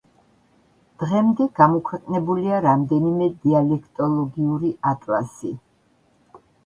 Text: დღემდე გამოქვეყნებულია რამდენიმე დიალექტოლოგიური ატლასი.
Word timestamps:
დღემდე 1.01 1.45
გამოქვეყნებულია 1.59 2.61
რამდენიმე 2.67 3.27
დიალექტოლოგიური 3.45 4.73
ატლასი. 4.93 5.53